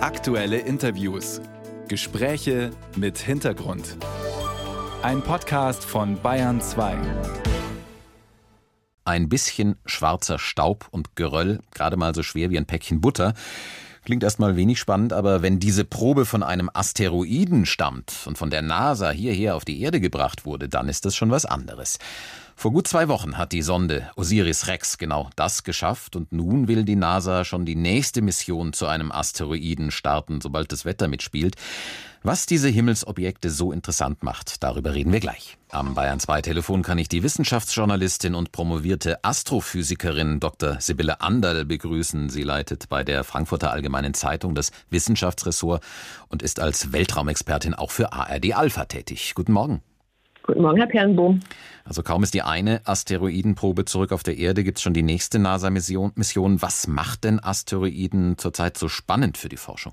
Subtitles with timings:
[0.00, 1.40] Aktuelle Interviews.
[1.88, 3.96] Gespräche mit Hintergrund.
[5.02, 6.96] Ein Podcast von Bayern 2.
[9.04, 13.34] Ein bisschen schwarzer Staub und Geröll, gerade mal so schwer wie ein Päckchen Butter.
[14.04, 18.62] Klingt erstmal wenig spannend, aber wenn diese Probe von einem Asteroiden stammt und von der
[18.62, 21.98] NASA hierher auf die Erde gebracht wurde, dann ist das schon was anderes.
[22.58, 26.96] Vor gut zwei Wochen hat die Sonde Osiris-Rex genau das geschafft und nun will die
[26.96, 31.54] NASA schon die nächste Mission zu einem Asteroiden starten, sobald das Wetter mitspielt.
[32.24, 35.56] Was diese Himmelsobjekte so interessant macht, darüber reden wir gleich.
[35.70, 40.80] Am Bayern 2 Telefon kann ich die Wissenschaftsjournalistin und promovierte Astrophysikerin Dr.
[40.80, 42.28] Sibylle Anderl begrüßen.
[42.28, 45.80] Sie leitet bei der Frankfurter Allgemeinen Zeitung das Wissenschaftsressort
[46.26, 49.34] und ist als Weltraumexpertin auch für ARD Alpha tätig.
[49.36, 49.80] Guten Morgen.
[50.48, 51.40] Guten Morgen, Herr Pernbohm.
[51.84, 55.38] Also kaum ist die eine Asteroidenprobe zurück auf der Erde, gibt es schon die nächste
[55.38, 56.12] NASA-Mission.
[56.62, 59.92] Was macht denn Asteroiden zurzeit so spannend für die Forschung?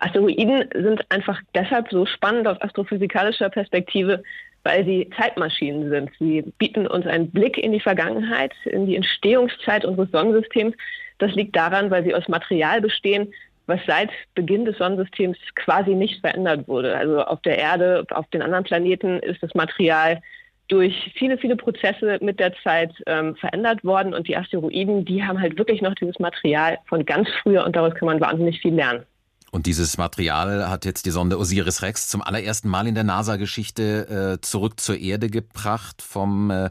[0.00, 4.24] Asteroiden sind einfach deshalb so spannend aus astrophysikalischer Perspektive,
[4.64, 6.10] weil sie Zeitmaschinen sind.
[6.18, 10.74] Sie bieten uns einen Blick in die Vergangenheit, in die Entstehungszeit unseres Sonnensystems.
[11.18, 13.32] Das liegt daran, weil sie aus Material bestehen,
[13.70, 16.94] was seit Beginn des Sonnensystems quasi nicht verändert wurde.
[16.94, 20.20] Also auf der Erde, auf den anderen Planeten ist das Material
[20.68, 25.40] durch viele, viele Prozesse mit der Zeit ähm, verändert worden und die Asteroiden, die haben
[25.40, 29.04] halt wirklich noch dieses Material von ganz früher und daraus kann man wahnsinnig viel lernen.
[29.50, 34.40] Und dieses Material hat jetzt die Sonde Osiris-Rex zum allerersten Mal in der NASA-Geschichte äh,
[34.40, 36.70] zurück zur Erde gebracht vom äh,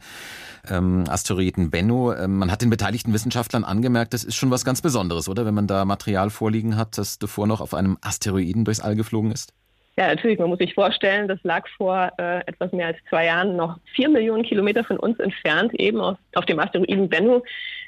[0.69, 2.13] ähm, Asteroiden Bennu.
[2.13, 5.45] Ähm, man hat den beteiligten Wissenschaftlern angemerkt, das ist schon was ganz Besonderes, oder?
[5.45, 9.31] Wenn man da Material vorliegen hat, das davor noch auf einem Asteroiden durchs All geflogen
[9.31, 9.53] ist?
[9.97, 10.39] Ja, natürlich.
[10.39, 14.07] Man muss sich vorstellen, das lag vor äh, etwas mehr als zwei Jahren noch vier
[14.07, 17.41] Millionen Kilometer von uns entfernt, eben auf, auf dem Asteroiden Bennu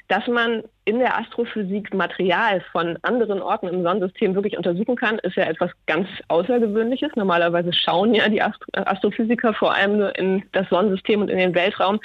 [0.08, 5.36] dass man in der Astrophysik Material von anderen Orten im Sonnensystem wirklich untersuchen kann, ist
[5.36, 7.12] ja etwas ganz Außergewöhnliches.
[7.14, 12.00] Normalerweise schauen ja die Astrophysiker vor allem nur in das Sonnensystem und in den Weltraum.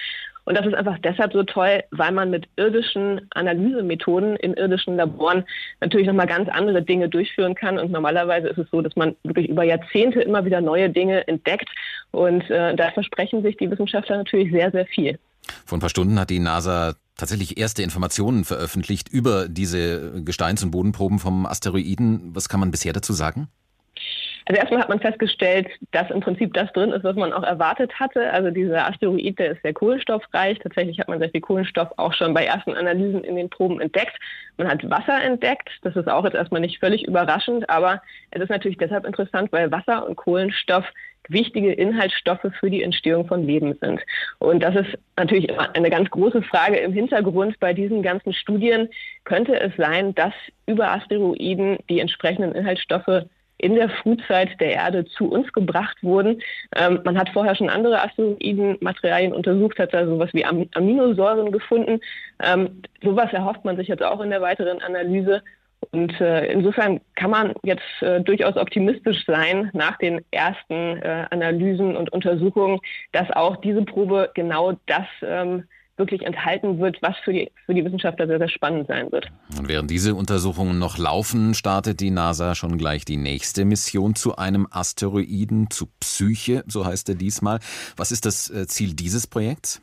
[0.47, 5.43] Und das ist einfach deshalb so toll, weil man mit irdischen Analysemethoden in irdischen Laboren
[5.81, 7.77] natürlich nochmal ganz andere Dinge durchführen kann.
[7.77, 11.67] Und normalerweise ist es so, dass man wirklich über Jahrzehnte immer wieder neue Dinge entdeckt.
[12.11, 15.19] Und äh, da versprechen sich die Wissenschaftler natürlich sehr, sehr viel.
[15.65, 20.71] Vor ein paar Stunden hat die NASA tatsächlich erste Informationen veröffentlicht über diese Gesteins- und
[20.71, 22.35] Bodenproben vom Asteroiden.
[22.35, 23.49] Was kann man bisher dazu sagen?
[24.49, 27.91] Also erstmal hat man festgestellt, dass im Prinzip das drin ist, was man auch erwartet
[27.99, 28.31] hatte.
[28.31, 30.59] Also dieser Asteroid, der ist sehr kohlenstoffreich.
[30.59, 34.17] Tatsächlich hat man sehr viel Kohlenstoff auch schon bei ersten Analysen in den Proben entdeckt.
[34.55, 35.69] Man hat Wasser entdeckt.
[35.81, 38.01] Das ist auch jetzt erstmal nicht völlig überraschend, aber
[38.31, 40.85] es ist natürlich deshalb interessant, weil Wasser und Kohlenstoff
[41.29, 44.01] wichtige Inhaltsstoffe für die Entstehung von Leben sind.
[44.39, 48.89] Und das ist natürlich immer eine ganz große Frage im Hintergrund bei diesen ganzen Studien.
[49.23, 50.33] Könnte es sein, dass
[50.65, 53.25] über Asteroiden die entsprechenden Inhaltsstoffe
[53.59, 56.41] in der Frühzeit der Erde zu uns gebracht wurden.
[56.75, 61.99] Ähm, man hat vorher schon andere Asteroidenmaterialien untersucht, hat da sowas wie Am Aminosäuren gefunden.
[62.43, 65.41] Ähm, sowas erhofft man sich jetzt auch in der weiteren Analyse.
[65.91, 71.95] Und äh, insofern kann man jetzt äh, durchaus optimistisch sein nach den ersten äh, Analysen
[71.95, 72.79] und Untersuchungen,
[73.11, 75.63] dass auch diese Probe genau das ähm,
[75.97, 79.27] wirklich enthalten wird, was für die, für die Wissenschaftler sehr, sehr spannend sein wird.
[79.57, 84.35] Und während diese Untersuchungen noch laufen, startet die NASA schon gleich die nächste Mission zu
[84.35, 87.59] einem Asteroiden, zu Psyche, so heißt er diesmal.
[87.95, 89.81] Was ist das äh, Ziel dieses Projekts?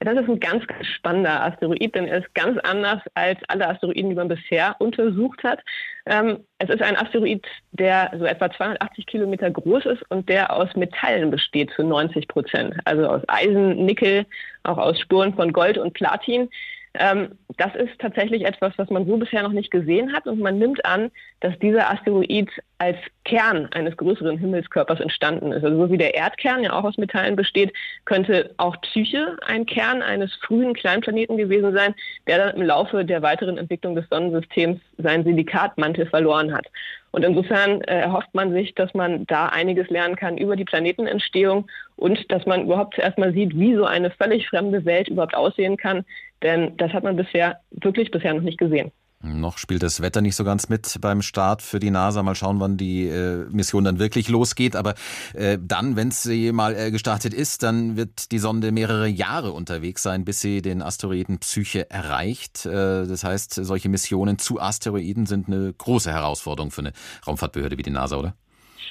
[0.00, 4.10] Das ist ein ganz, ganz spannender Asteroid, denn er ist ganz anders als alle Asteroiden,
[4.10, 5.60] die man bisher untersucht hat.
[6.06, 10.74] Ähm, es ist ein Asteroid, der so etwa 280 Kilometer groß ist und der aus
[10.76, 12.76] Metallen besteht zu 90 Prozent.
[12.84, 14.24] Also aus Eisen, Nickel,
[14.62, 16.48] auch aus Spuren von Gold und Platin.
[16.94, 20.26] Ähm, das ist tatsächlich etwas, was man so bisher noch nicht gesehen hat.
[20.26, 21.10] Und man nimmt an,
[21.40, 25.64] dass dieser Asteroid als Kern eines größeren Himmelskörpers entstanden ist.
[25.64, 27.72] Also so wie der Erdkern ja auch aus Metallen besteht,
[28.04, 31.94] könnte auch Psyche ein Kern eines frühen Kleinplaneten gewesen sein,
[32.26, 36.66] der dann im Laufe der weiteren Entwicklung des Sonnensystems seinen Silikatmantel verloren hat.
[37.10, 41.66] Und insofern äh, erhofft man sich, dass man da einiges lernen kann über die Planetenentstehung
[41.96, 46.04] und dass man überhaupt erstmal sieht, wie so eine völlig fremde Welt überhaupt aussehen kann.
[46.42, 48.92] Denn das hat man bisher wirklich bisher noch nicht gesehen.
[49.20, 52.22] Noch spielt das Wetter nicht so ganz mit beim Start für die NASA.
[52.22, 54.76] Mal schauen, wann die äh, Mission dann wirklich losgeht.
[54.76, 54.94] Aber
[55.34, 60.04] äh, dann, wenn sie mal äh, gestartet ist, dann wird die Sonde mehrere Jahre unterwegs
[60.04, 62.64] sein, bis sie den Asteroiden Psyche erreicht.
[62.64, 66.92] Äh, das heißt, solche Missionen zu Asteroiden sind eine große Herausforderung für eine
[67.26, 68.34] Raumfahrtbehörde wie die NASA, oder?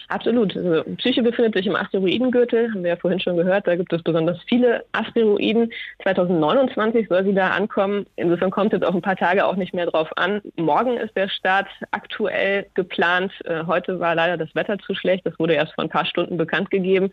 [0.09, 0.55] Absolut.
[0.55, 3.67] Also Psyche befindet sich im Asteroidengürtel, haben wir ja vorhin schon gehört.
[3.67, 5.71] Da gibt es besonders viele Asteroiden.
[6.03, 8.05] 2029 soll sie da ankommen.
[8.15, 10.41] Insofern kommt jetzt auf ein paar Tage auch nicht mehr drauf an.
[10.55, 13.33] Morgen ist der Start aktuell geplant.
[13.43, 15.25] Äh, heute war leider das Wetter zu schlecht.
[15.25, 17.11] Das wurde erst vor ein paar Stunden bekannt gegeben.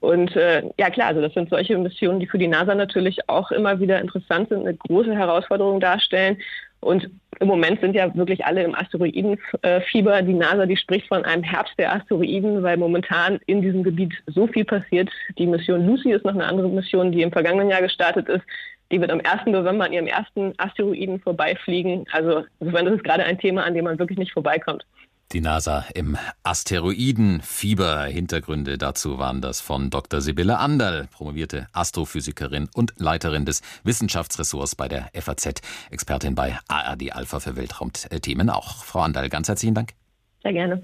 [0.00, 3.52] Und äh, ja klar, also das sind solche Missionen, die für die NASA natürlich auch
[3.52, 6.38] immer wieder interessant sind, eine große Herausforderung darstellen.
[6.82, 7.08] Und
[7.38, 10.22] im Moment sind ja wirklich alle im Asteroidenfieber.
[10.22, 14.48] Die NASA, die spricht von einem Herbst der Asteroiden, weil momentan in diesem Gebiet so
[14.48, 15.08] viel passiert.
[15.38, 18.42] Die Mission Lucy ist noch eine andere Mission, die im vergangenen Jahr gestartet ist.
[18.90, 19.46] Die wird am 1.
[19.46, 22.04] November an ihrem ersten Asteroiden vorbeifliegen.
[22.10, 24.84] Also insofern ist es gerade ein Thema, an dem man wirklich nicht vorbeikommt.
[25.32, 28.04] Die NASA im Asteroidenfieber.
[28.04, 30.20] Hintergründe dazu waren das von Dr.
[30.20, 37.40] Sibylle Anderl, promovierte Astrophysikerin und Leiterin des Wissenschaftsressorts bei der FAZ, Expertin bei ARD Alpha
[37.40, 38.84] für Weltraumthemen auch.
[38.84, 39.94] Frau Anderl, ganz herzlichen Dank.
[40.42, 40.82] Sehr gerne.